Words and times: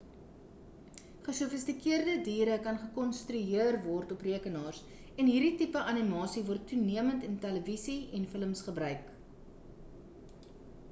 gesofistikeerde 1.25 2.13
diere 2.27 2.55
kan 2.67 2.79
gekonstrueer 2.85 3.77
word 3.83 4.13
op 4.15 4.23
rekenaars 4.27 4.79
en 5.23 5.29
hierdie 5.33 5.51
tipe 5.59 5.83
animasie 5.91 6.43
word 6.49 6.65
toenemend 6.71 7.27
in 7.29 7.37
televisie 7.45 7.99
en 8.21 8.25
films 8.33 8.65
gebruik 8.71 9.13